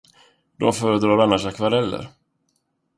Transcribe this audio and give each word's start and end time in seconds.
De 0.59 0.73
föredrar 0.73 1.17
annars 1.19 1.45
akvareller. 1.45 2.07